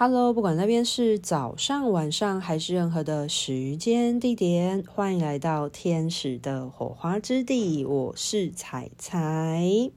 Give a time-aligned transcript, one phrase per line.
[0.00, 7.84] Hello，不管那边是早上、晚上还是任何的时间地点，欢迎来到天使的火花之地。
[7.84, 9.90] 我是彩彩。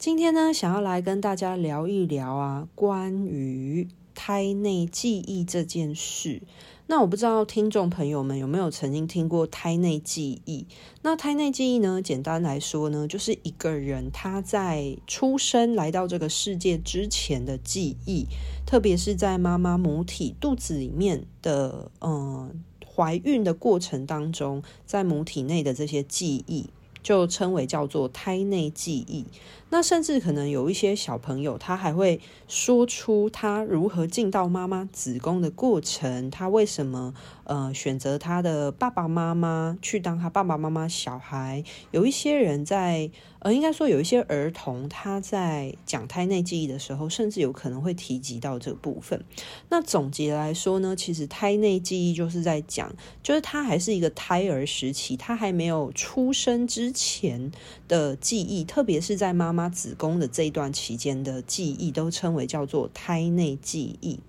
[0.00, 6.42] 今天呢，想要来跟大家聊一聊啊，关于胎内记忆这件事。
[6.88, 10.66] 那我不知道听众朋友们有没有曾经听过胎内记忆？
[11.02, 18.26] 那胎内记忆呢，简单来说呢，就是一个人他在出生来到这个世界之前的记忆，
[18.66, 22.62] 特别是在妈妈母体肚子里面的，嗯，
[22.94, 26.68] 怀孕的过程当中，在母体内的这些记忆。
[27.02, 29.24] 就称为叫做胎内记忆。
[29.70, 37.14] 那甚至可能有一些小朋友，他还会说出他如何进到妈妈子宫的过程，他为什么
[37.44, 41.62] 呃选择他的爸爸妈妈去当他爸爸妈妈小孩。
[41.90, 43.10] 有一些人在
[43.40, 49.24] 呃，应该说有一些儿童他在讲胎内记忆的时候，甚至有可能会提及到这个部分。
[49.68, 56.90] 那总结来说呢，其实胎内记忆就是在讲，就是他还是一个胎儿时期，他还没有出生之。
[56.94, 57.50] 前
[57.88, 64.20] 的记忆，特别是在妈妈子宫的这一段期间的记忆，都称为叫做胎内记忆。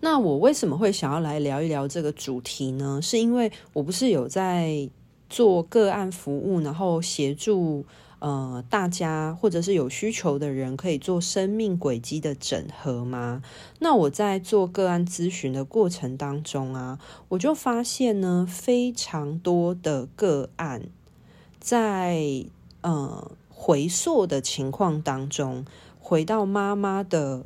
[0.00, 3.00] 那我为什么会想要来聊一聊这个主题呢？
[3.02, 4.88] 是因为我不是有在
[5.28, 7.84] 做个案服务，然后协助
[8.20, 13.42] 呃大家或者是有需求的人可以做生命轨迹的整合吗？
[13.80, 20.82] 那我在做个案咨询的过程当中啊，我就发现呢，非常多的个案。
[21.60, 22.46] 在
[22.80, 25.66] 呃回溯的情况当中，
[25.98, 27.44] 回到妈妈的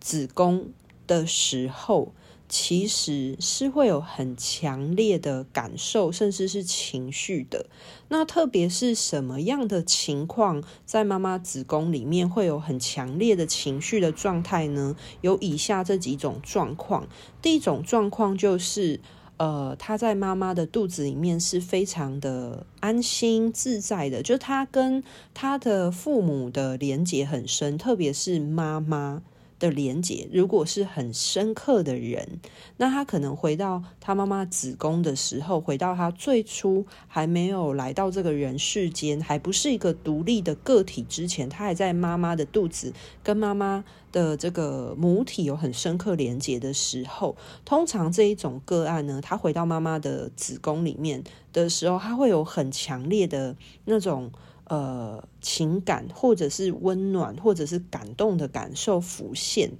[0.00, 0.68] 子宫
[1.12, 2.12] 的时候，
[2.48, 7.66] 其实是会有很强烈的感受，甚至是情绪的。
[8.08, 14.96] 那特别是什么样的情况，在妈妈子宫里面会有很强烈的情绪的状态呢？
[15.20, 17.06] 有以下这几种状况。
[17.42, 19.00] 第一种状况就是。
[19.38, 25.02] 呃，他在妈妈的肚子里面是非常的安心自在的，就他跟
[25.34, 29.20] 他的父母的连结很深，特别是妈妈。
[29.62, 32.40] 的连接，如果是很深刻的人，
[32.78, 42.92] 那他可能回到他妈妈子宫的时候，回到他最初还没有来到这个人世间，还不是一个独立的个体之前，他还在妈妈的肚子，
[43.22, 54.32] 跟妈妈的这个母体有很深刻连接的时候，通常这一种个案呢，他回到妈妈的子宫里面的时候，他会有很强烈的那种。
[54.64, 59.72] 呃，情感或者是温暖，或者是感动的感受浮现。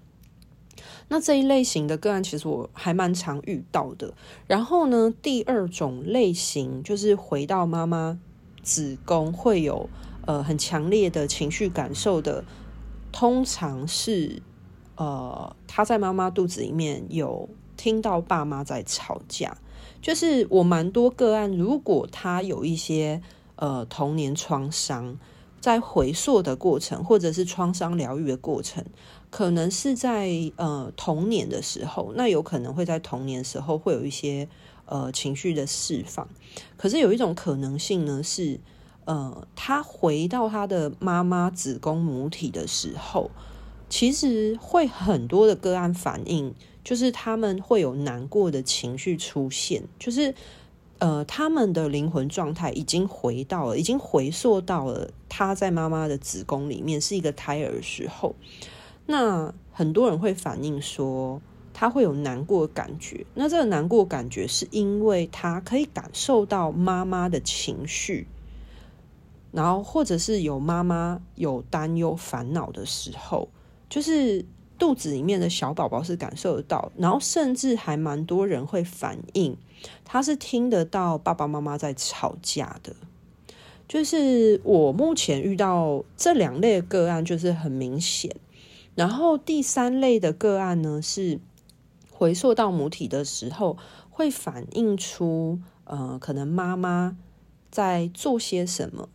[1.09, 4.13] 那这一类型的个案，其实我还蛮常遇到的。
[4.47, 8.19] 然后呢，第二种类型就是回到妈妈
[8.63, 9.89] 子宫会有
[10.27, 12.45] 呃很强烈的情绪感受的，
[13.13, 14.43] 通常是
[14.97, 19.57] 呃他在妈妈肚子里面有听到爸妈在吵架。
[20.03, 23.23] 就是我蛮多个案，如果他有一些。
[23.63, 25.17] 呃，童年创伤
[25.61, 28.85] 在回溯的过程，或者是创伤疗愈的过程，
[29.31, 34.49] 可能是在呃童年的时候，那有可能会在童年时候会有一些
[34.87, 36.29] 呃情绪的释放。
[36.77, 38.59] 可是有一种可能性呢，是
[39.05, 43.31] 呃他回到他的妈妈子宫母体的时候，
[43.89, 46.53] 其实会很多的个案反应，
[46.83, 50.35] 就是他们会有难过的情绪出现，就是。
[51.03, 58.37] 呃，他们的灵魂状态已经回到了，已经回溯到了他在妈妈的子宫里面是一个胎儿时候。
[59.07, 61.43] 那很多人会反映说，
[61.75, 63.27] 他会有难过的感觉。
[63.35, 68.29] 那这个难过感觉是因为他可以感受到妈妈的情绪，
[69.51, 73.49] 然后或者是有妈妈有担忧、烦恼的时候，
[73.89, 74.47] 就是。
[74.83, 79.57] 肚子里面的小宝宝是感受得到，然后甚至还蛮多人会反映，
[80.05, 82.93] 他是听得到爸爸妈妈在吵架的。
[83.87, 88.35] 就是我目前遇到这两类个案，就是很明显。
[88.97, 91.39] 然后第三类的个案呢，是
[92.11, 93.79] 回溯到母体的时候，
[94.11, 97.17] 会反映出呃，可能妈妈
[97.71, 99.09] 在做些什么，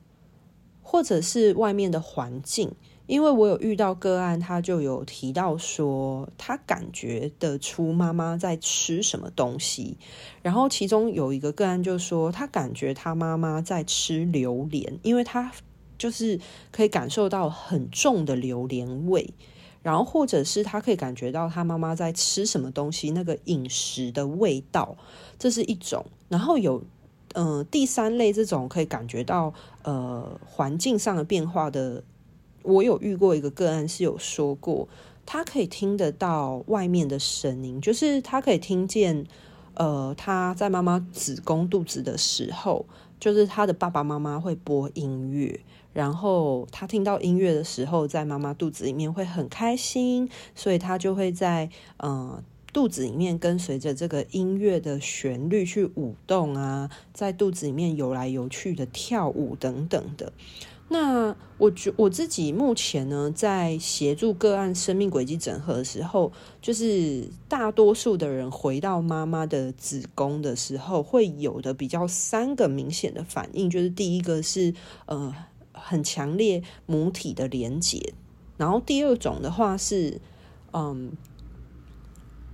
[0.81, 2.71] 或者是外面的环境。
[3.07, 9.97] 因为我有遇到个案，他就有提到说，他感觉得出妈妈在吃什么东西。
[10.41, 15.49] 然后其中有一个个案就说，他感觉他妈妈在吃榴莲，因为他
[15.97, 16.37] 就是
[16.69, 19.33] 可以感受到很重的榴莲味。
[19.81, 24.97] 然后或者是他可以感觉到他妈妈在吃什么东西，那个饮食的味道，
[25.39, 26.05] 这是一种。
[26.27, 26.83] 然后有
[27.35, 32.03] 嗯、第三类这种可以感觉到呃环境上的变化的。
[32.67, 34.89] 我有遇过一个个案是有说过，
[35.25, 39.25] 他可以听得到外面的声音，就是他可以听见，
[39.75, 42.85] 呃，他在妈妈子宫肚子的时候，
[43.19, 45.61] 就是他的爸爸妈妈会播音乐。
[45.93, 60.31] 然后他听到音乐的时候，在妈妈肚子里面会很开心，所以他就会在呃肚子里面跟随着这个音乐的旋律去舞动啊，在肚子里面游来游去的跳舞等等的。
[60.89, 66.31] 那我觉我自己目前呢，在协助个案生命轨迹整合的时候，
[66.61, 74.73] 就是大多数的人回到妈妈的子宫的时候，会有的比较三个明显的反应，就是第一个是
[75.05, 75.33] 呃。
[75.79, 78.15] 很强烈母体的连结，
[78.57, 80.19] 然后第二种的话是，
[80.73, 81.11] 嗯，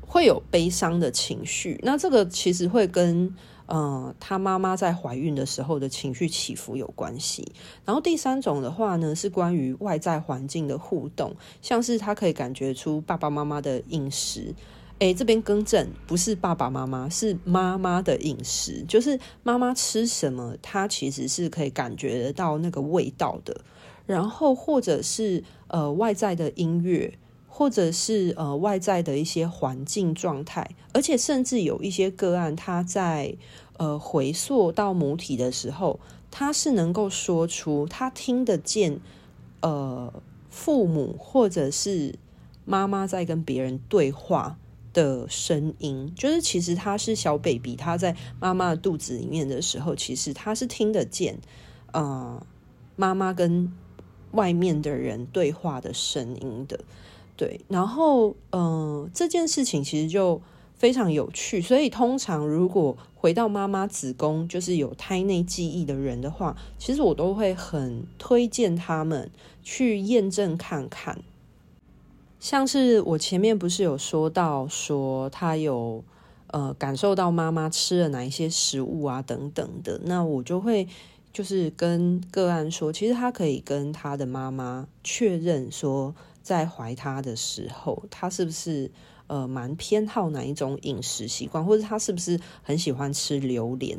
[0.05, 1.79] 会有悲伤的情绪。
[1.83, 3.33] 那这个其实会跟，
[3.67, 7.51] 嗯，他妈妈在怀孕的时候的情绪起伏有关系。
[7.85, 14.53] 然后第三种的话呢，是关于外在环境的互动，像是他可以感觉出爸爸妈妈的饮食。
[14.99, 23.61] 诶，这边更正，不是爸爸妈妈，是妈妈的饮食，就是妈妈吃什么，她其实是可以感觉得到那个味道的。
[24.05, 27.17] 然后或者是呃外在的音乐，
[27.55, 33.37] 或者是呃外在的一些环境状态，而且甚至有一些个案，他在
[33.77, 35.99] 呃回溯到母体的时候，
[36.31, 38.99] 他是能够说出他听得见
[39.61, 40.11] 呃
[40.49, 42.15] 父母或者是
[42.65, 44.57] 妈妈在跟别人对话
[44.91, 51.37] 的声音，就是其实他是小 baby，他在妈妈肚子里面的时候，其实他是听得见，
[51.91, 52.43] 呃，
[52.95, 53.71] 妈妈跟
[54.31, 56.79] 外面的人对话的声音的，
[57.35, 57.61] 对。
[57.67, 60.41] 然后，呃，这件事情其实就
[60.75, 61.61] 非常有趣。
[61.61, 69.31] 所以，通常如果回到妈妈子宫，就是有胎内记忆的人的话，其实我都会很推荐他们
[69.63, 71.19] 去验证看看。
[72.39, 76.03] 像是我前面不是有说到，说他有
[76.47, 80.85] 呃感受到妈妈吃了哪一些食物啊等等的，那我就会
[81.31, 86.13] 就是跟个案说，其实他可以跟他的妈妈确认说，
[86.43, 88.91] 在怀他的时候，他是不是
[89.25, 93.97] 呃蛮偏好哪一种饮食习惯，或者他是不是很喜欢吃榴莲。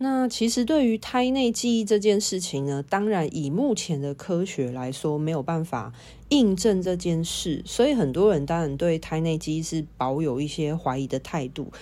[0.00, 5.92] 那其实对于胎内记忆这件事情呢，当然以目前的科学来说，没有办法
[6.28, 11.72] 印证这件事，所以很多人当然对胎内记忆是保有一些怀疑的态度。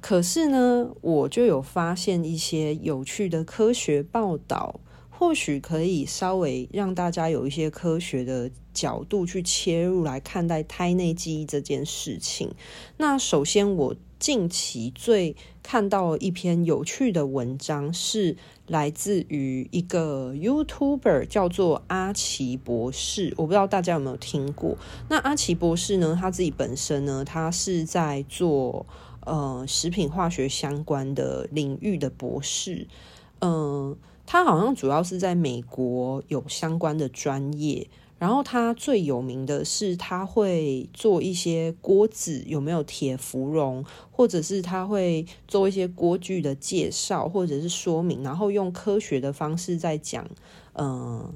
[0.00, 4.78] 可是呢，我就有发现一些有趣的科学报道，
[5.18, 12.54] 或许可以稍微让大家有一些科学的角度去切入来看待胎内记忆这件事情。
[12.96, 13.96] 那首先我。
[14.16, 23.34] 近期最看到一篇有趣的文章，是来自于一个 YouTuber，叫做阿奇博士。
[23.36, 24.78] 我不知道大家有没有听过。
[25.10, 28.86] 那阿奇博士呢，他自己本身呢，他是在做
[29.26, 32.86] 呃食品化学相关的领域的博士。
[33.40, 33.94] 嗯、
[34.26, 37.88] 他好像主要是在美国有相关的专业。
[38.16, 50.26] 然后他最有名的是，他会做一些锅子有没有铁芙蓉，或者是他会做一些锅具的介绍或者是说明，然后用科学的方式在讲，
[50.74, 51.34] 嗯、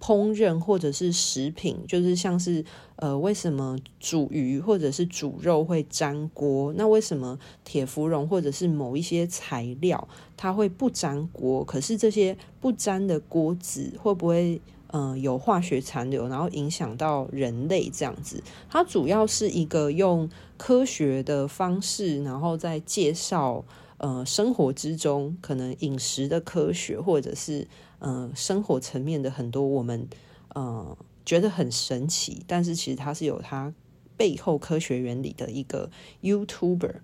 [0.00, 2.64] 烹饪或者是食品，就是像是
[2.96, 6.72] 呃，为什么煮鱼或者是煮肉会粘锅？
[6.74, 11.64] 那为什么铁芙蓉或者是某一些材料它会不粘锅？
[11.64, 14.60] 可是这些不粘的锅子会不会？
[14.90, 18.40] 呃，有化学残留，然后影响到人类这样子。
[18.70, 23.64] 它主要是一个用科学的方式，然后在介绍
[23.98, 27.66] 呃生活之中可能饮食的科学，或者是
[27.98, 30.08] 呃生活层面的很多我们
[30.54, 33.72] 呃觉得很神奇，但是其实它是有它
[34.16, 35.90] 背后科学原理的一个
[36.22, 36.96] YouTuber。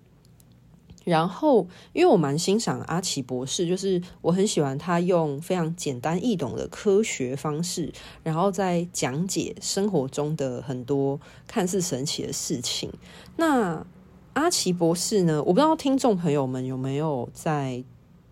[1.05, 7.91] 然后，因为我蛮欣赏阿奇博士，就是我很喜欢他用非常简单易懂的科学方式，
[8.23, 12.89] 然后在讲解生活中的很多看似神奇的事情。
[13.35, 13.85] 那
[14.31, 15.43] 阿奇博士呢？
[15.43, 17.83] 我不知道听众朋友们有没有在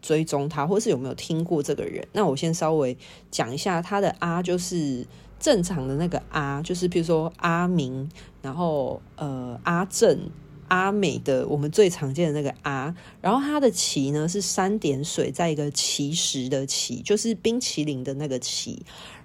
[0.02, 2.08] 追踪他，或是有没有听过这个人。
[2.14, 2.98] 那我先稍微
[3.30, 5.06] 讲一下他的阿，就是
[5.40, 8.10] 正常的那个阿，就是比如说阿明，
[8.42, 10.30] 然后呃阿正。
[10.68, 18.82] 阿美的我们最常见的那个阿，然后他的奇呢是三点水，在一个奇石的奇，就是冰淇淋的那个奇。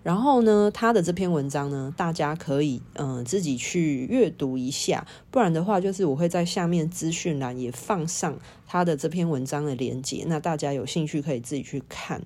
[0.07, 12.23] 然后呢，他的这篇文章呢，大家可以嗯、自己去阅读一下，不然的话，就是我会在下面资讯栏也放上他的这篇文章的连接，那大家有兴趣可以自己去看。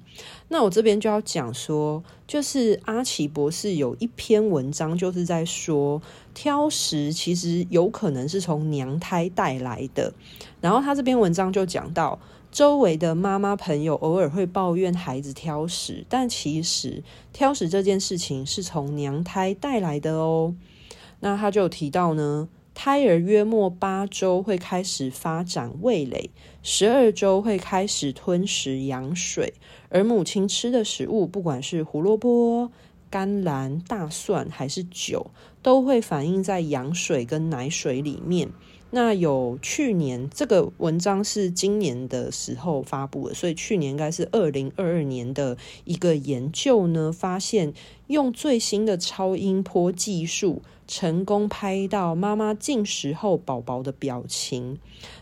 [0.48, 6.02] 那我这边就要讲说，就是阿奇博士有一篇文章，就是在说
[6.34, 10.12] 挑食其实有可能是从娘胎带来的。
[10.60, 12.18] 然后他这篇文章就讲到，
[12.50, 17.02] 周围的妈妈朋友偶尔会抱怨孩子挑食，但其实
[17.32, 20.54] 挑食这件事情是从娘胎带来的哦。
[21.20, 22.48] 那他就提到呢。
[22.72, 26.30] 胎儿约莫八周会开始发展味蕾，
[26.62, 29.52] 十二周会开始吞食羊水，
[29.90, 32.70] 而母亲吃的食物，不管是胡萝卜、
[33.10, 35.30] 甘蓝、大蒜还是酒，
[35.60, 38.48] 都会反映在羊水跟奶水里面。
[38.92, 47.72] 那有去年这个文章是今年的时候发布的，所以去年应该是二零二二年的一个研究呢，发现
[48.08, 54.78] 用最新的超音波技术成功拍到妈妈进食后宝宝的表情。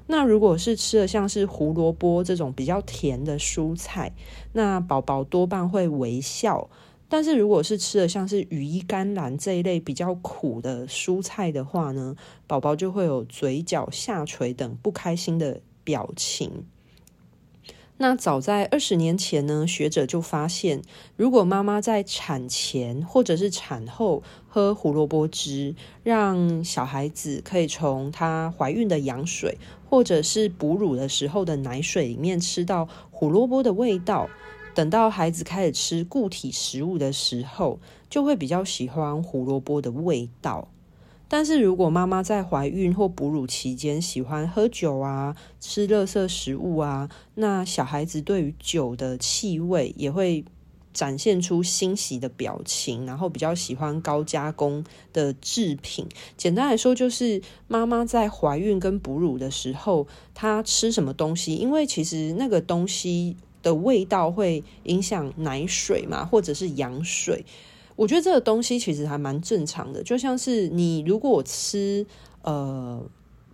[0.06, 4.12] 那如果是吃的像是胡萝卜这种比较甜的蔬菜，
[4.54, 6.70] 那宝宝多半会微笑。
[7.08, 12.14] 但是如果是吃的像是羽衣甘蓝这一类比较苦的蔬菜的话呢，
[12.46, 16.66] 宝宝就会有嘴角下垂等不开心的表情。
[18.00, 20.82] 那早在二十年前呢，学者就发现，
[21.16, 25.74] 如果妈妈在产前或者是产后喝胡萝卜汁，
[26.04, 29.58] 让小孩子可以从她怀孕的羊水
[29.90, 34.28] 或者是哺乳的时候的奶水里面吃到胡萝卜的味道。
[34.78, 40.68] 等到孩子开始吃固体食物的时候，就会比较喜欢胡萝卜的味道。
[41.26, 50.44] 但是如果妈妈在怀孕或哺乳期间喜欢喝酒啊、吃垃圾食物啊，那小孩子对于酒的气味也会
[50.94, 56.06] 展现出欣喜的表情，然后比较喜欢高加工的制品。
[56.37, 63.37] 简单来说，就是妈妈在怀孕跟哺乳的时候，她吃什么东西，因为其实那个东西。
[63.68, 67.44] 的味道会影响奶水嘛，或者是羊水？
[67.94, 72.06] 我觉得这个东西其实还蛮正常的，就像是你如果吃
[72.42, 73.02] 呃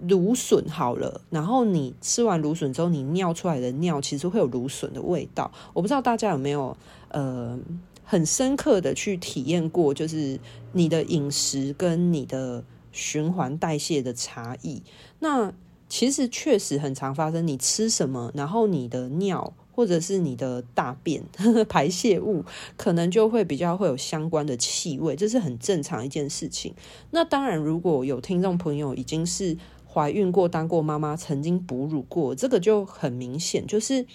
[0.01, 5.51] 芦笋好了，然后你吃完芦笋之后，你尿出来的尿其实会有芦笋的味道。
[5.73, 6.77] 我不知道大家有没有
[7.09, 7.59] 呃
[8.05, 10.39] 很深刻的去体验过，就是
[10.73, 14.83] 你的饮食跟你的循环代谢的差异。
[15.21, 15.51] 那
[15.89, 19.55] 其实确实很常发生，你吃什么，然后你的尿。
[19.75, 22.45] 或者是你的大便呵呵排泄物，
[22.77, 26.73] 可能就会比较会有相关的气味，这是很正常一件事情。
[27.11, 29.57] 那当然，如果有听众朋友已经是
[29.93, 34.07] 怀孕过、当过妈妈、曾经哺乳过，这个就很明显，就是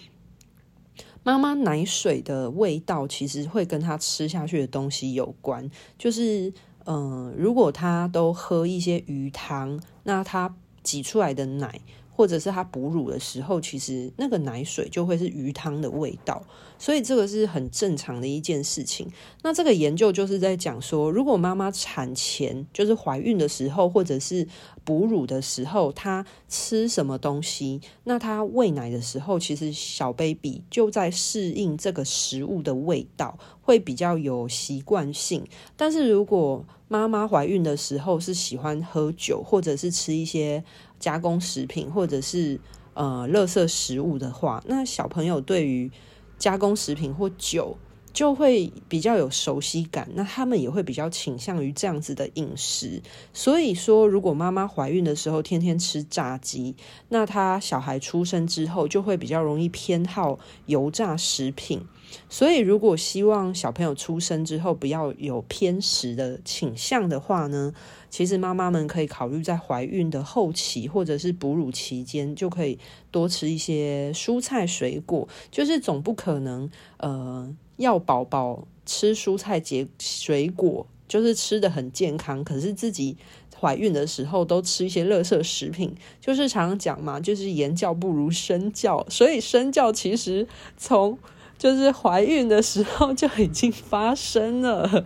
[1.23, 5.69] 妈妈奶水的味道其实会跟她吃下去的东西有关。
[5.97, 6.53] 就是，
[6.85, 11.81] 嗯、如果她都喝一些鱼汤，那她挤出来的奶。
[12.19, 16.43] 或者是他哺乳的时候，其实那个奶水就会是鱼汤的味道，
[16.77, 19.09] 所以这个是很正常的一件事情。
[19.41, 24.45] 那这个研究就是在讲说，如果妈妈产前就是怀孕的时候，或者是
[24.83, 35.47] 哺乳的时候，她吃什么东西，那她喂奶的时候，其实小 baby 就在适应这个食物的味道，会比较有习惯性。
[35.77, 40.61] 但是如果妈妈怀孕的时候是喜欢喝酒，或者是吃一些
[40.99, 42.59] 加工食品或者是
[42.93, 45.91] 呃垃圾食物的话，那小朋友对于
[46.37, 47.77] 加工食品或酒
[48.19, 53.01] 就会比较有熟悉感，那他们也会比较倾向于这样子的饮食。
[53.33, 56.75] 所以说，如果妈妈怀孕的时候天天吃炸鸡，
[57.07, 61.81] 那她小孩出生之后就会比较容易偏好油炸食品。
[62.27, 67.73] 所以，如果希望小朋友出生之后不要有偏食的倾向的话呢，
[68.09, 72.77] 其实妈妈们可以考虑在怀孕的后期或者是哺乳期间，就可以
[73.11, 75.25] 多吃一些蔬菜水果。
[75.49, 83.17] 就是总不可能，呃，要宝宝吃蔬菜结水果，就是吃得很健康，可是自己
[83.59, 85.95] 怀孕的时候都吃一些垃圾食品。
[86.21, 91.17] 就是常常讲嘛，就是言教不如身教，所以身教其实从
[91.57, 95.05] 就是怀孕的时候就已经发生了，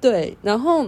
[0.00, 0.86] 对，然后。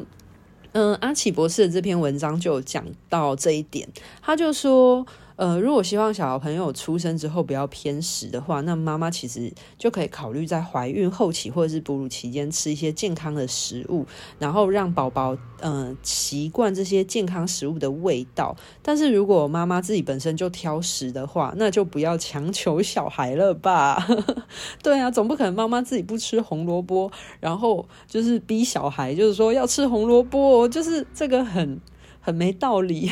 [0.75, 3.87] 嗯，阿奇博士的这篇文章就有讲到这一点，
[4.23, 5.07] 他就说。
[5.43, 14.07] 呃，如果希望小朋友出生之后不要偏食的话，那妈妈其实就可以考虑在怀孕后期或者是哺乳期间吃一些健康的食物，
[14.39, 18.55] 然后让宝宝嗯习惯这些健康食物的味道。
[18.83, 24.07] 但是如果妈妈自己本身就挑食的话，那就不要强求小孩了吧？
[24.81, 31.81] 对啊，总不可能妈妈自己不吃红萝卜，然后就是逼小孩，就是说要吃红萝卜，就是这个很。
[32.25, 33.11] 很没道理，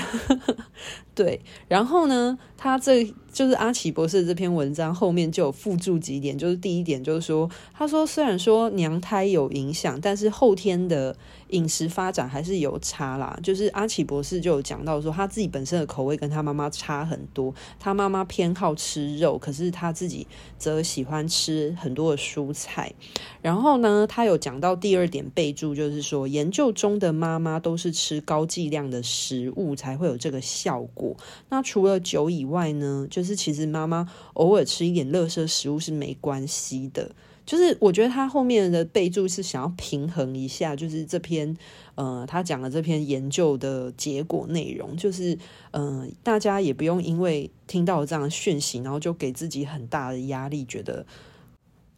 [1.15, 1.41] 对。
[1.69, 11.15] 然后呢，他这就是阿奇博士这篇文章后面就有附注几点，就是第一点就是说，他说虽然说娘胎有影响，但是后天的
[11.51, 13.39] 饮食发展还是有差啦。
[13.43, 20.27] 就是阿奇博士就有讲到说，他自己本身的口味跟他妈妈差很多，他妈妈偏好吃肉，可是他自己
[20.59, 22.93] 则喜欢吃很多的蔬菜。
[23.41, 31.00] 然后呢，他有讲到第二点备注，就是说研究中的妈妈都是吃高剂量的食物才会有这个效果。
[31.49, 37.11] 那除了酒以外呢，就是其实妈妈偶尔吃一点垃圾食物是没关系的，
[37.45, 41.57] 就是我觉得他后面的备注是想要平衡一下，就是这篇
[41.95, 45.35] 呃他讲的这篇研究的结果内容，就是
[45.73, 51.05] 嗯、呃、大家也不用因为听到这样讯息，然后就给自己很大的压力，觉得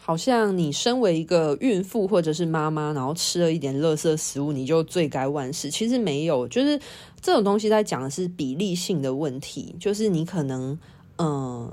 [0.04, 5.70] 好像你身为一个孕妇或者是妈妈，然后吃了一点垃圾食物，你就罪该万死。
[5.70, 6.76] 其实没有，就是
[7.20, 10.76] 这种东西在讲的是比例性的问题，就是你可能。
[11.18, 11.70] 嗯，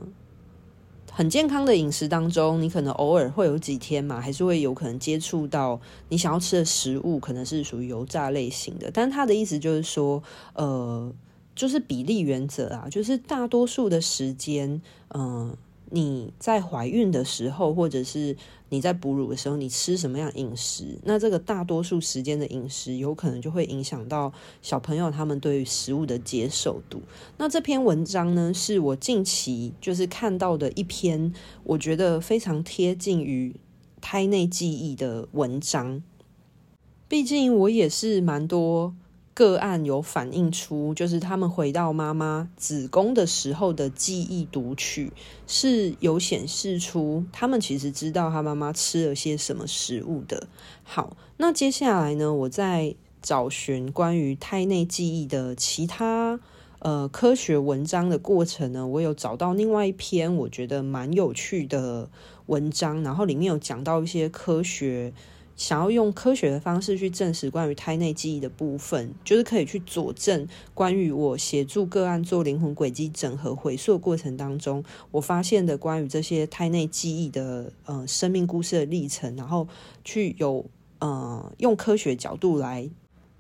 [1.12, 8.92] 很健康的饮食当中，你可能偶尔会有几天嘛，还是会有可能接触到你想要吃的食物，可能是属于油炸类型的。
[8.94, 10.22] 但他的意思就是说，
[10.54, 11.12] 呃，
[11.56, 14.80] 就是比例原则啊，就是大多数的时间，
[15.16, 15.58] 嗯。
[15.92, 18.36] 你在怀孕的时候，或者是
[18.70, 21.00] 你在哺乳的时候，你吃什么样饮食？
[21.04, 24.32] 那这个大多数时间的饮食，有可能就会影响到
[24.62, 27.02] 小朋友他们对于食物的接受度。
[27.38, 33.56] 那这篇文章呢，是我近期就是看到的一篇，我觉得非常贴近于
[34.00, 36.04] 胎内记忆的文章。
[37.08, 38.94] 毕竟我也是蛮多。
[39.40, 45.14] 个案有反映出，就是他们回到妈妈子宫的时候的记忆读取
[45.48, 50.50] 是有显示出，他们其实知道他妈妈吃了些什么食物的。
[50.84, 56.38] 好，那接下来呢，我在找寻关于胎内记忆的其他
[56.80, 62.10] 呃科学文章的过程呢，我有找到另外一篇我觉得蛮有趣的
[62.48, 65.14] 文章，然后里面有讲到一些科学。
[65.60, 74.82] 想要用科学的方式去证实关于胎内记忆的部分，就是可以去佐证关于我协助个案做灵魂轨迹整合回溯过程当中，
[75.12, 79.68] 我发现的关于这些胎内记忆的呃生命故事的历程，然后
[80.06, 80.66] 去有
[81.00, 82.90] 呃用科学角度来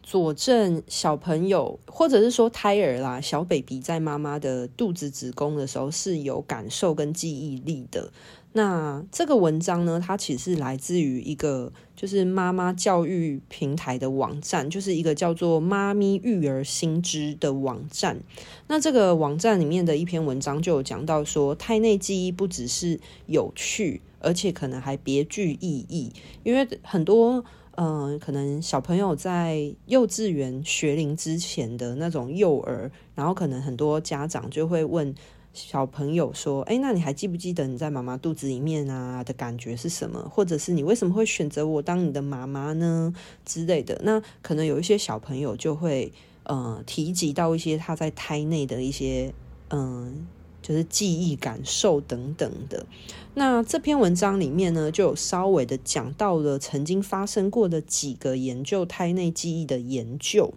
[0.04, 8.12] 佐证小朋友或者是说胎儿啦，小 baby 在妈妈的肚子子宫的时候是有感受跟记忆力的。
[8.54, 18.20] 那这个文章呢，它其实是来自于一个就是妈妈教育平台的网站，就是一个叫做“妈咪育儿新知”的网站。
[18.68, 26.12] 那这个网站里面的一篇文章就有讲到说，胎内记忆不只是有趣，而且可能还别具意义。
[26.44, 35.14] 因为很多嗯、可能小朋友在幼稚园学龄之前的那种幼儿，然后可能很多家长就会问。
[35.52, 40.30] 小朋友说：“哎，那你还记不记得你在妈妈肚子里面啊的感觉是什么？
[40.32, 43.14] 或者是你为什么会选择我当你的妈妈呢？
[43.46, 44.00] 之类的。
[44.04, 49.34] 那可能有一些小朋友就会呃提及到一些他在胎内的一些
[49.72, 50.28] 嗯、
[50.62, 52.86] 就是记忆感受等等的。
[53.34, 60.54] 那这篇文章里面呢，就有稍微的讲到了曾经发生过的几个研究胎内记忆的研究。”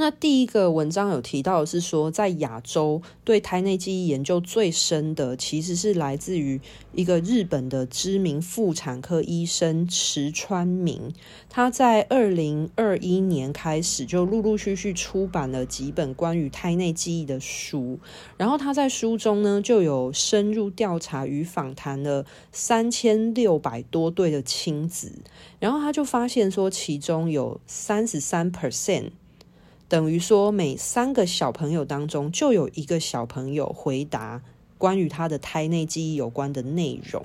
[0.00, 6.60] 那第一个文章有提到的是说，在亚洲对胎内记忆研究最深的，其实是来自于
[6.94, 11.12] 一个日本的知名妇产科医生池川明。
[11.50, 17.98] 他在二零二一年开始就陆陆续续出版了几本关于胎内记忆的书，
[18.36, 25.10] 然后他在书中呢就有深入调查与访谈了三千六百多对的亲子，
[25.58, 29.10] 然后他就发现说，其中有三十三 percent。
[29.88, 34.42] 等于说，每三个小朋友当中就有一个小朋友回答
[34.76, 37.24] 关于他的胎内记忆有关的内容。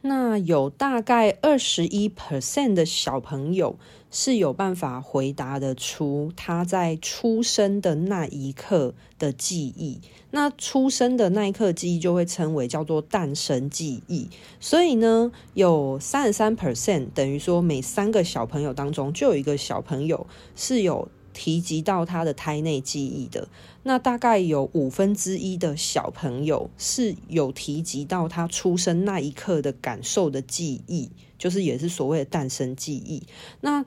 [0.00, 3.78] 那有大概二十一 percent 的小朋友
[4.10, 10.00] 是有办法回答得出他在出生的那一刻的记忆。
[10.32, 14.28] 那出生的那一刻记忆就会称为叫做诞生记忆。
[14.58, 21.08] 所以呢，有三十三 percent，等于说每三个小朋友当中就有一个小朋友是有。
[21.32, 23.48] 提及到他的胎内记忆的，
[23.82, 33.22] 那大概有五分之一的小朋友是有提及到他出生那一刻的感受的记忆，就是也是所谓的诞生记忆。
[33.60, 33.84] 那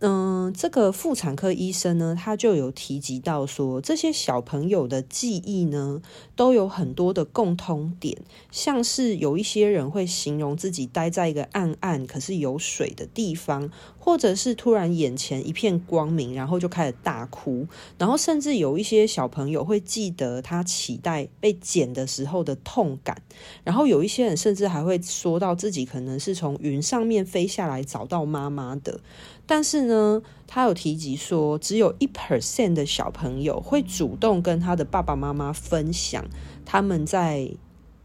[0.00, 6.00] 嗯，这个妇产科医生呢，他就有提及到说，这些小朋友的记忆呢，
[6.36, 8.16] 都有很多的共通点，
[8.52, 17.66] 像是有一些人会形容自己待在一个暗暗可是有水的地方，或者是突然眼前一片光明，然后就开始大哭，
[17.98, 23.20] 然后甚至有一些小朋友会记得他脐带被剪的时候的痛感，
[23.64, 29.00] 然后有一些人甚至还会说到自己可能是从云上面飞下来找到妈妈的。
[29.48, 36.22] 但是呢，他有提及说，只有一 percent 的小朋友会主动跟他的爸爸妈妈分享
[36.66, 37.50] 他们在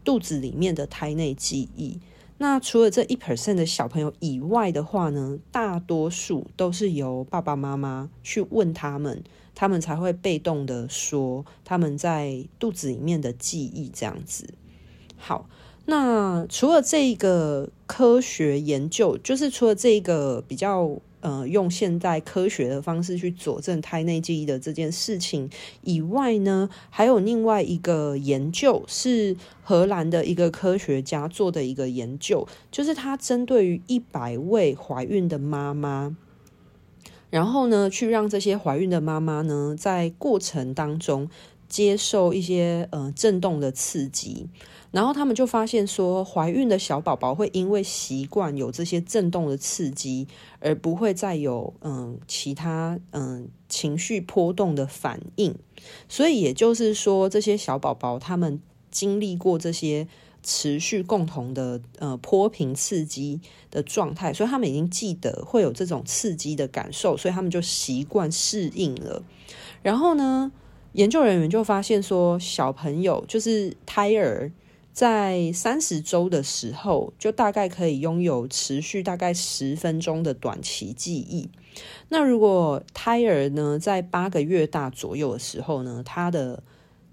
[0.02, 2.00] 肚子里面的胎内记忆。
[2.38, 9.22] 那除了这一 percent 的小朋友以外的话呢，大多数都是由爸爸妈妈去问他们，
[9.54, 14.54] 他们才会被动的说他们在肚子里面的记忆这样子。
[15.18, 15.46] 好。
[15.86, 25.48] 那除了这一个科学研究，就是除了这一个比较呃用现代科学的方式去佐证胎内记忆的这件事情
[25.80, 36.14] 以外呢，还有另外一个研究是荷兰的一个科学家做的一个研究，就是他针对于一百位怀孕的妈妈，
[37.30, 41.30] 然后呢去让这些怀孕的妈妈呢在过程当中
[41.66, 44.48] 接受一些呃震动的刺激。
[44.94, 50.28] 然后他们就发现说，怀孕的小宝宝会因为习惯有这些震动的刺激，
[50.60, 55.52] 而不会再有嗯其他嗯情绪波动的反应。
[56.08, 58.60] 所以也就是说，这些小宝宝他们
[58.92, 60.06] 经历过这些
[60.44, 63.40] 持续共同的呃波频刺激
[63.72, 69.24] 的状态，所以他们已经记得会有这种刺激的感受，所以他们就习惯适应了。
[69.82, 70.52] 然后呢，
[70.92, 74.52] 研究人员就发现说，小朋友就是胎儿。
[74.94, 81.50] 在三十周的时候，就大概可以拥有持续大概十分钟的短期记忆。
[82.10, 86.62] 那如果胎儿呢，在八个月大左右的时候呢，他的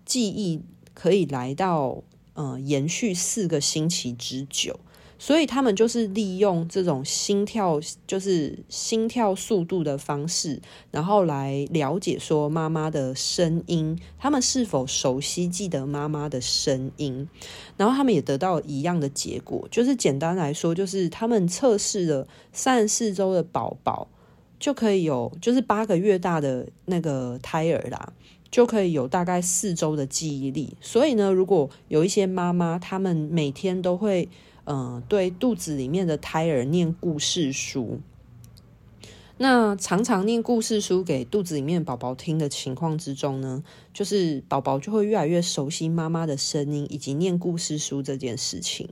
[0.05, 0.61] 记忆
[0.93, 2.03] 可以来到
[2.35, 4.79] 呃延续四个星期之久。
[5.21, 17.29] 所以他们就是利用这种心跳，就是心跳速度的方式，然后来了解说妈妈的声音，他们是否熟悉记得妈妈的声音，
[17.77, 24.07] 然后他们也得到一样的结果，就是简单来说，就是他们测试了三十四周的宝宝
[24.59, 28.11] 就可以有，就是八个月大的那个胎儿啦，
[28.49, 30.75] 就可以有大概四周的记忆力。
[30.81, 34.27] 所以呢，如果有一些妈妈，他们每天都会。
[34.65, 37.99] 嗯，对肚子里面的胎儿念故事书，
[39.37, 48.89] 那常常念故事书给肚子里面宝宝听的情况之中呢，就是宝宝就会越来越熟悉妈妈的声音以及念故事书这件事情。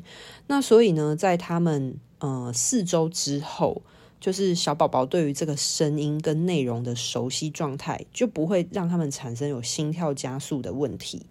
[0.47, 3.83] 那所以呢，在他们呃四周之后，
[4.19, 11.27] 就是小宝宝对于这个声音跟内容的熟悉状态，就不会让他们产生有心跳加速的问题。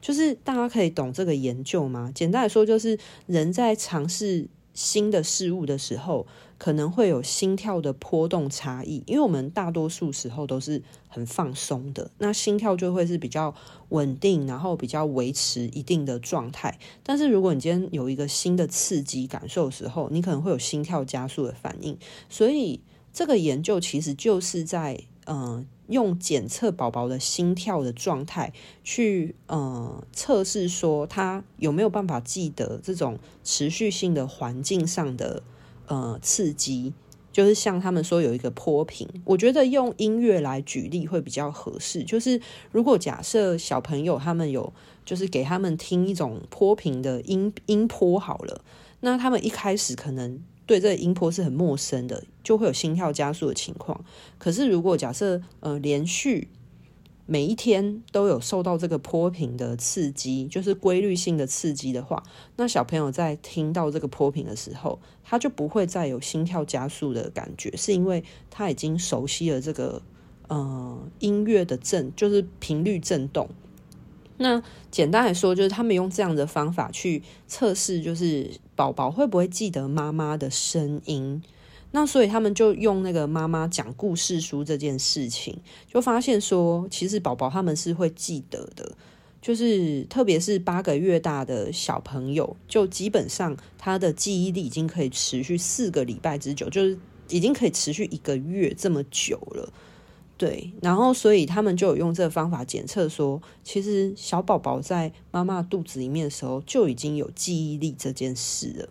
[0.00, 2.10] 就是大家可以懂这个研究吗？
[2.14, 9.02] 简单来说，就是人在尝试新的事物的时候，可能会有心跳的波动差异。
[9.06, 13.52] 因为我们大多数时候都是很放松的，那心跳就会是比较
[13.88, 16.78] 稳定，然后比较维持一定的状态。
[17.02, 21.98] 但是如果你今天有一个新的刺激感受的时候，你可能会有心跳加速的反应。
[22.28, 22.80] 所以
[23.12, 25.00] 这个研究其实就是在。
[25.28, 35.42] 呃用检测宝宝的心跳的状态去呃测试说他有没有办法记得这种持续性的环境上的
[35.86, 36.94] 呃刺激，
[37.30, 42.02] 就是像他们说有一个坡频，我觉得用音乐来举例会比较合适。
[42.02, 42.40] 就是
[42.72, 44.72] 如果假设小朋友他们有
[45.04, 48.62] 就是给他们听一种坡频的音音波好了，
[49.00, 50.42] 那他们一开始可能。
[50.68, 54.04] 对这个音波是很陌生的，就会有心跳加速的情况。
[54.38, 56.48] 可是如果假设呃连续
[57.24, 62.22] 每一天都有受到这个波频的刺激，就是规律性的刺激的话，
[62.56, 70.02] 那小朋友在听到这个波频的时候，他就不会再有心跳加速的感觉，是因为他已经熟悉了这个
[70.48, 73.48] 呃音乐的震，就是频率震动。
[74.38, 81.42] 那简单来说，就是他们用这样的方法去测试，就是宝宝会不会记得妈妈的声音。
[81.90, 88.92] 那所以他们就用那个妈妈讲故事书这件事情，就发现说，其实宝宝他们是会记得的。
[89.40, 96.98] 就是特别是八个月大的小朋友，就基本上他的记忆力已经可以持续四个礼拜之久，就是
[97.28, 99.72] 已经可以持续一个月这么久了。
[100.38, 108.88] 对，然后所以他们就有用这个方法检测说，其实小宝宝在妈妈肚子里面的时候就已经有记忆力这件事了。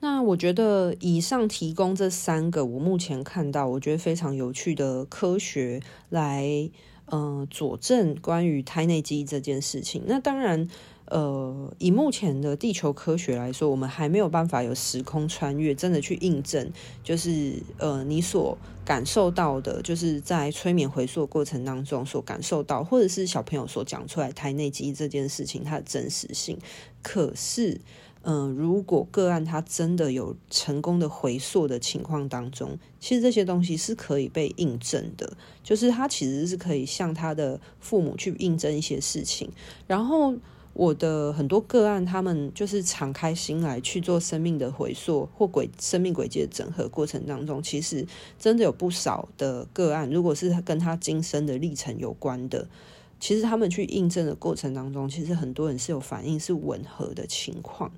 [0.00, 6.68] 那我觉得以上提供这三个，我目前看到我觉得非常有趣的科学来，
[7.06, 10.02] 呃，佐证关于胎内记忆这件事情。
[10.06, 10.68] 那当然。
[11.10, 16.70] 呃，以目前的地球科学来说，我们还没有办法有时空穿越，真的去印证，
[17.02, 26.58] 就是呃，你所感受到的，就是在催眠回溯过程当中所感受到，或者是小朋友所讲出来胎内记忆这件事情它的真实性。
[27.02, 27.80] 可是，
[28.20, 39.50] 嗯、如果个案他真的有成功的回溯的情况当中，其实这些东西是可以被印证的，就是他其实是可以向他的父母去印证一些事情，
[39.86, 40.34] 然后。
[40.78, 48.06] 我的很多个案，他们就是敞开心来去做生命的回溯或轨生命轨迹的整合过程当中，其实
[48.38, 52.68] 真的有不少的个案，如果是跟他今生的历程有关的，
[53.18, 57.90] 其实他们去印证的过程当中，其实很多人是有反应是吻合的情况。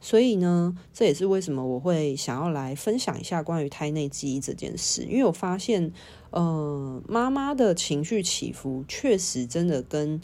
[0.00, 5.92] 所以呢，这也是为什么我会想要来分享一下关于胎内记忆这件事，因为我发现，
[6.30, 10.20] 呃，妈妈的情绪起伏确实真的跟。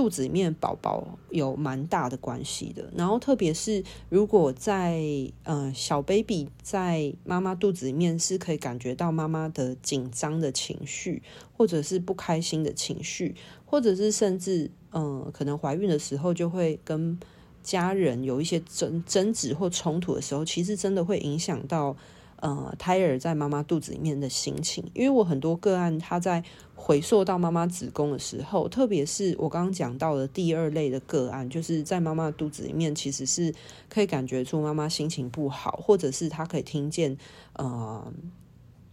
[0.00, 4.98] 肚子里面宝宝有蛮大的关系的，然后特别是如果在
[5.42, 11.22] 呃小 baby 在妈妈肚子里面是可以感觉到妈妈的紧张的情绪，
[11.54, 13.34] 或者是不开心的情绪，
[13.66, 17.20] 或者是甚至嗯、呃、可能怀孕的时候就会跟
[17.62, 21.94] 家人有一些争争执或冲突的时候，其实真的会影响到。
[22.40, 26.42] 呃，胎儿在妈妈肚子里面的心情，因为我很多个案，他在
[26.74, 33.54] 回溯到妈妈子宫的时候，特别是我刚刚讲到的第二类的个案，就是在妈妈肚子里面，其实是
[33.90, 37.14] 可以感觉出妈妈心情不好，或者是他可以听见
[37.52, 38.10] 呃，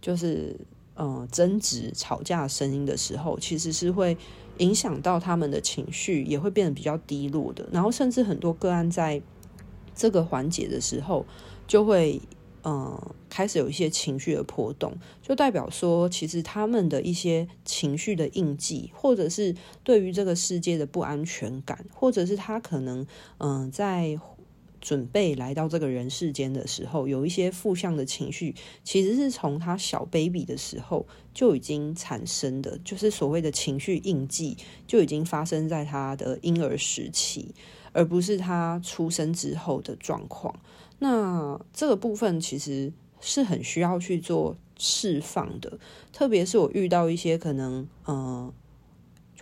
[0.02, 0.54] 就是
[0.94, 4.14] 呃争执、吵架声音的时候，其实是会
[4.58, 7.66] 影响到他们的情绪，也会变得比较低落的。
[7.72, 9.22] 然后，甚至很多个案在
[9.94, 11.24] 这个环节的时候，
[11.66, 12.20] 就会。
[12.64, 14.92] 嗯，开始有一些情绪的波动，
[15.22, 23.06] 就代表说，其实他们的一些情绪的印记，或者是对于这个世界的不安全感，或者是他可能
[23.38, 24.18] 嗯，在
[24.80, 37.54] 准备来到这个人世间的时候，有一些负向的情绪，其实是从他小 baby 的时候就已经产生的，就是所谓的情绪印记，就已经发生在他的婴儿时期，
[37.92, 40.54] 而不是他出生之后的状况。
[41.00, 45.78] 那这个部分其实是很需要去做释放的，
[46.12, 48.52] 特别是我遇到一些可能，呃，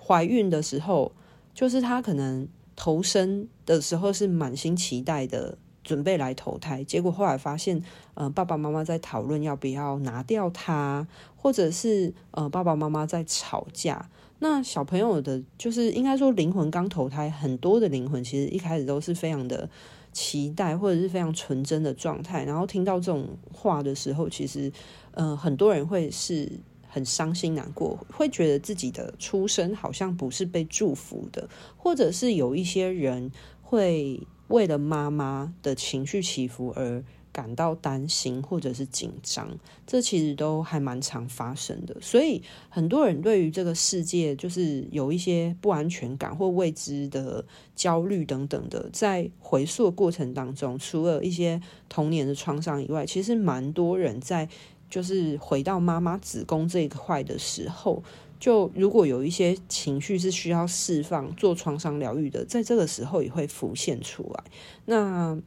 [0.00, 1.12] 怀孕的时候，
[1.54, 7.82] 就是她可能投生的时候是满心期待的，准备来投胎，结果后来发现，
[8.14, 14.10] 呃，爸爸妈妈在讨论要不要拿掉他，或者是呃，爸爸妈妈在吵架。
[14.38, 19.70] 那小朋友的，就是应该说灵魂刚投胎，很多的灵魂其实一开始都是非常的。
[20.16, 24.72] 期待或者是非常纯真的状态，然后听到这种话的时候，其实，
[25.10, 26.50] 呃，很多人会是
[26.88, 37.04] 很伤心难过，会觉得自己的出生好像不是被祝福的，或者是有一些人会为了妈妈的情绪起伏而。
[37.36, 39.46] 感到担心或者是紧张，
[39.86, 41.94] 这其实都还蛮常发生的。
[42.00, 47.44] 所以很多人对于这个世界就是有一些不安全感或未知的
[47.74, 54.48] 焦虑等等的，在回溯过程当中，除了一些童年的创伤以外，其实蛮多人在
[54.88, 58.02] 就是回到妈妈子宫这一块的时候，
[58.40, 64.44] 就如果有一些情绪是需要释放、做创伤疗愈的，在这个时候也会浮现出来。
[64.86, 65.38] 那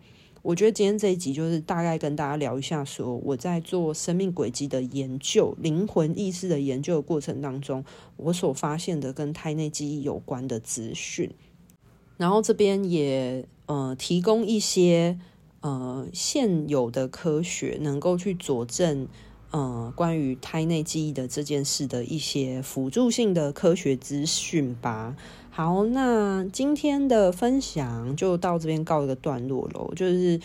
[0.41, 7.84] 我觉得今天这一集就是大概跟大家聊一下，说我在做生命轨迹的研究、灵魂意识的研究的过程当中，
[8.15, 11.30] 我所发现的跟胎内记忆有关的资讯。
[12.17, 15.19] 然后这边也呃提供一些
[15.62, 19.08] 呃现有的科学能够去佐证
[19.52, 25.15] 呃关于胎内记忆的这件事的一些辅助性的科学资讯吧。
[25.51, 29.91] 好，那今天的分享就到这边告一个段落喽。
[29.95, 30.39] 就是，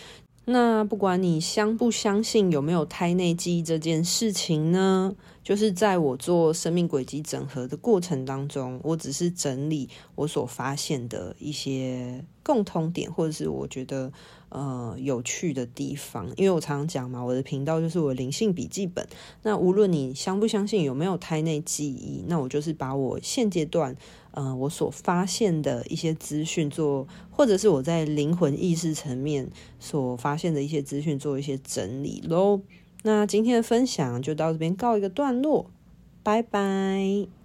[0.47, 5.15] 那不管你相不相信有没有胎内记忆这件事情呢，
[5.45, 14.13] 就是在我做生命轨迹整合的过程当中，我只是整理我所发现的一些共通点，或者是我觉得。
[14.51, 19.05] 呃，有趣的地方，因为我常常讲嘛，我的频道就是我灵性笔记本。
[19.43, 23.97] 那无论你相不相信有没有胎内记忆，那我就是把我现阶段
[24.35, 32.61] 呃我所发现的一些资讯做，或者是我在灵魂意识层面所发现的一些资讯做一些整理喽。
[33.03, 35.71] 那今天的分享就到这边告一个段落，
[36.23, 37.44] 拜拜。